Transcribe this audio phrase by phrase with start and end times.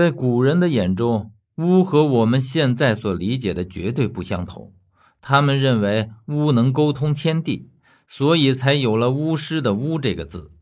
[0.00, 4.72] 在古人的眼中，巫和我们现在所理解的绝对不相同。
[5.20, 7.68] 他们认为巫能沟通天地，
[8.08, 10.52] 所以才有了巫师的“巫”这个字。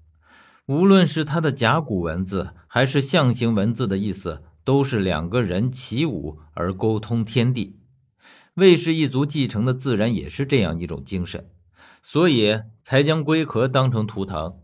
[0.66, 7.79] 无论是他的甲骨文字，还是象形文字的意思，都是两个人起舞而沟通天地。
[8.55, 11.48] 魏氏一族继承的自然也是这样一种精神，
[12.02, 14.57] 所以才将龟壳当成图腾。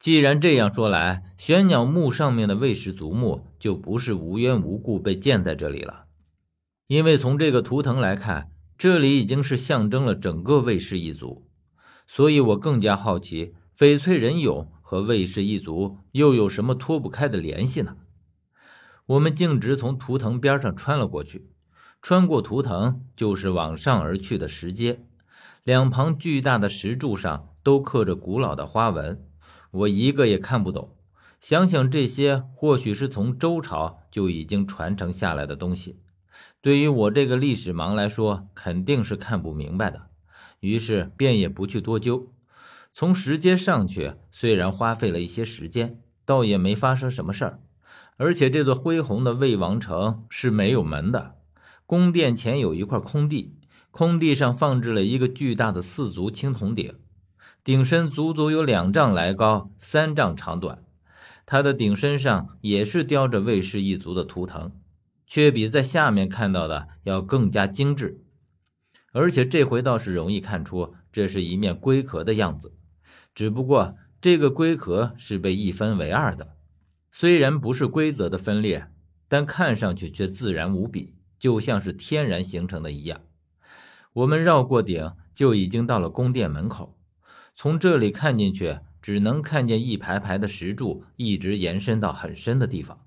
[0.00, 6.06] 既然这样说来，玄鸟墓上面的魏氏族墓就不是无缘无故被建在这里了，
[6.88, 11.46] 因为从这个图腾来看，这里已经是象征了整个魏氏一族。
[12.08, 14.66] 所以我更加好奇，翡翠人俑。
[14.82, 17.94] 和魏氏一族又有什么脱不开的联系呢？
[19.06, 21.48] 我们径直从图腾边上穿了过去，
[22.02, 25.04] 穿过图腾就是往上而去的石阶，
[25.62, 29.24] 两旁巨大的石柱上都刻着古老的花纹，
[29.70, 30.96] 我一个也看不懂。
[31.40, 35.98] 想想这些，或许是从周朝就已经传承下来的东西，
[36.60, 40.08] 对于我这个历史盲来说，肯定是看不明白的。
[40.60, 42.30] 于是便也不去多究。
[42.92, 47.60] 从石阶上去，虽然花费了一些时间，倒也没发生什么事儿。
[48.18, 51.36] 而且这座恢宏的魏王城是没有门的，
[51.86, 53.56] 宫殿前有一块空地，
[53.90, 56.96] 空地上放置了一个巨大的四足青铜鼎，
[57.62, 60.82] 鼎身足足有两丈来高，三丈长短。
[61.44, 64.72] 它的鼎身上也是雕着魏氏一族的图腾，
[65.26, 68.24] 却比在下面看到的要更加精致。
[69.12, 72.72] 而且这回倒是容易看出，这是一面龟壳的样子。
[73.34, 76.54] 只不过这个龟壳是被一分为二的，
[77.10, 78.88] 虽然不是规则的分裂，
[79.28, 83.20] 但看上去却自然无比，就像是天然形成的一样。
[84.12, 86.96] 我们绕过顶，就已经到了宫殿门口。
[87.54, 93.06] 从这里看进去，只能看见一排排的石柱，一直延伸到很深的地方。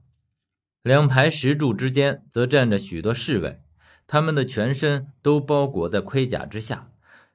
[0.81, 3.61] 两排石柱之间，则站着许多侍卫，
[4.05, 6.91] 他们的全身都包裹在盔甲之下，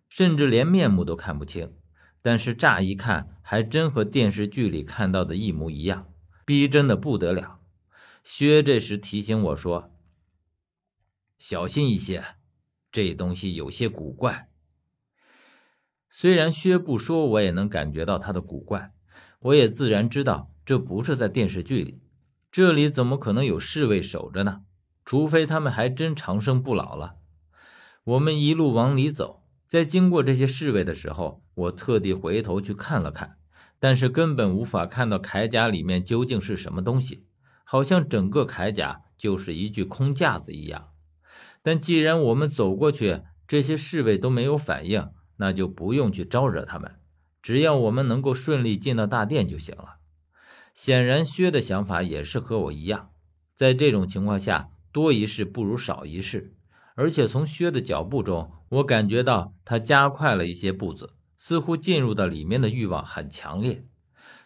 [0.08, 1.72] 甚至连面目都看不清。
[2.20, 6.12] 但是乍一看，还真和电视剧里看到的一模一样，
[6.44, 7.60] 逼真的不得了。
[8.22, 9.90] 薛这时提醒我说
[11.38, 12.24] ：“小心一些，
[12.92, 14.50] 这东西有些古怪。”
[16.10, 18.92] 虽然薛不说，我也能感觉到他的古怪。
[19.40, 22.00] 我也自然知道，这不是在电视剧里，
[22.50, 24.62] 这里怎么可能有侍卫守着呢？
[25.04, 27.16] 除非他们还真长生不老了。
[28.04, 29.44] 我们一路往里走。
[29.66, 33.36] 在经过这些侍卫的时候，我特地回头去看了看，
[33.78, 37.26] 但是根本无法看到铠甲里面究竟是什么东西，
[37.64, 40.88] 好像整个铠甲就是一具空架子一样。
[41.62, 46.96] 但既然我们走过去，这些侍卫都没有反应，那就不用去招惹他们，
[47.42, 49.96] 只要我们能够顺利进到大殿就行了。
[50.74, 53.10] 显然，薛的想法也是和我一样，
[53.56, 56.54] 在这种情况下，多一事不如少一事。
[56.94, 63.84] 而且从薛的脚步中，我感觉到他加快了一些步子，似乎进入到里面的欲望很强烈，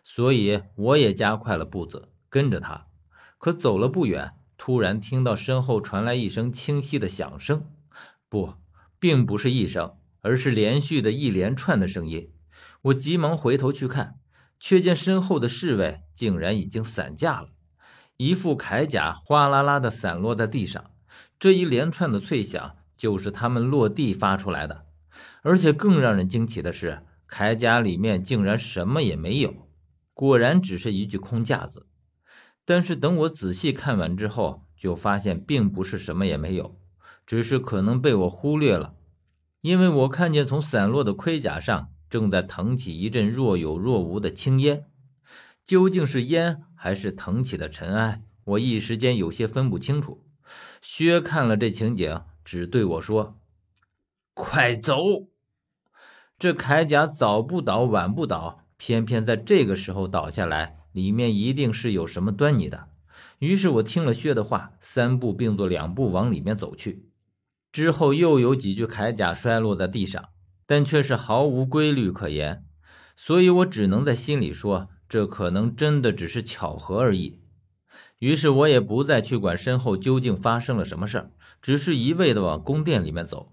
[0.05, 2.87] 所以我也加快了步子，跟着他。
[3.39, 7.65] 可走了不远，突然听到身后传来一声清晰的响声，
[8.29, 8.55] 不，
[8.99, 12.33] 并不是一声，而是连续的一连串的声音。
[12.83, 14.19] 我急忙回头去看，
[14.59, 17.51] 却见身后的侍卫竟然已经散架了，
[18.17, 20.91] 一副铠甲哗啦啦的散落在地上。
[21.39, 24.87] 这一连串的脆响，就是他们落地发出来的。
[25.43, 29.69] 而且更让人惊奇的是，铠甲里面竟然什么也没有，
[30.15, 31.87] 果然只是一具空架子。
[32.65, 36.79] 但是等我仔细看完之后，就发现并不是什么也没有，
[37.27, 38.95] 只是可能被我忽略了。
[39.63, 44.85] 因为我看见从散落的盔甲上正在腾起一阵若有若无的青烟，
[45.65, 50.25] 究竟是烟还是腾起的尘埃，我一时间有些分不清楚。
[50.81, 53.39] 薛看了这情景，只对我说
[54.35, 55.29] ：“快走！
[56.37, 62.89] 这铠甲早不倒，晚不倒，偏偏在这个时候倒下来，里面一定是有什么端倪的。”
[63.39, 67.07] 于是，我听了薛的话，三步并作两步往里面走去。
[67.73, 70.29] 之后，又有几具铠甲摔落在地上，
[70.67, 72.65] 但却是毫无规律可言，
[73.17, 77.41] 所以我只能在心里说：这可能真的只是巧合而已。
[78.19, 81.31] 于是我也不再去管身后究竟发生了什么事儿，
[81.61, 83.53] 只是一味的往宫殿里面走。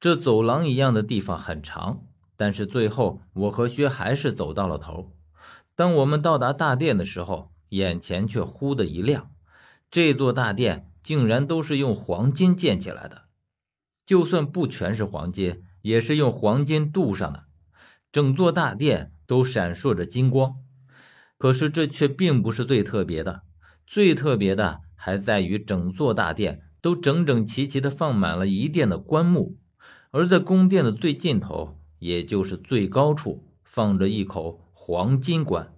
[0.00, 2.02] 这走廊一样的地方很长，
[2.36, 5.12] 但是最后我和薛还是走到了头。
[5.76, 9.30] 当我们到达大殿的时候，眼前却忽的一亮，
[9.90, 13.22] 这座大殿竟然都是用黄金建起来的，
[14.04, 17.44] 就算不全是黄金，也是用黄金镀上的，
[18.12, 20.56] 整座大殿都闪烁着金光。
[21.38, 23.42] 可是这却并不是最特别的。
[23.86, 29.58] 最特别的还在于整座大殿都整整齐齐地放满了一殿的棺木，
[30.10, 35.74] 而在宫殿的最尽头，也就是最高处，放着一口黄金棺。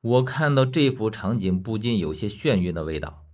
[0.00, 3.24] 我看到这幅场景，不禁有些眩晕的味道，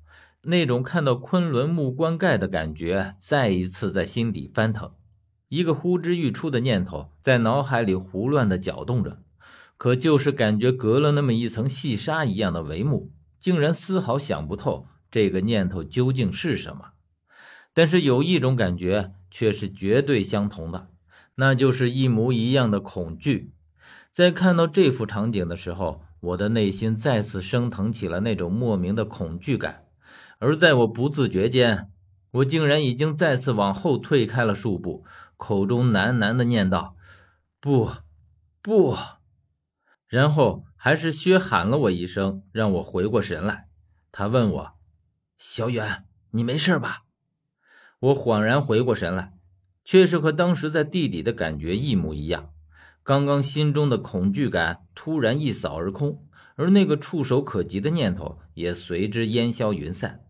[0.43, 4.93] 那种看到昆仑木棺盖的感觉，再一次在心底翻腾。
[5.49, 9.23] 一个呼之欲出的念头在脑海里胡乱的搅动着，
[9.77, 16.91] 可就是感觉隔了那么一层细沙一样的帷幕，竟然丝毫想不透这个念头究竟是什么。
[17.73, 20.89] 但是有一种感觉却是绝对相同的，
[21.37, 23.53] 那就是一模一样的恐惧。
[24.11, 29.85] 在看到这幅场景的时候，我的内心再次升腾起了那种莫名的恐惧感，
[30.39, 31.91] 而在我不自觉间，
[32.31, 35.05] 我竟然已经再次往后退开了数步。
[35.37, 36.97] 口中喃喃的念道
[37.61, 37.91] ：“不，
[38.63, 38.97] 不。”
[40.09, 43.69] 然后还是薛喊了我一声，让我回过神来。
[44.11, 44.73] 他问我
[45.39, 47.05] ：“小远，你没事吧？”
[48.01, 49.33] 我恍然回过神来，
[49.85, 52.51] 却是和当时在地底的感觉一模一样。
[53.03, 56.25] 刚刚心中的恐惧感突然一扫而空，
[56.57, 60.25] 而那个触手可及的念头也随之烟消云散。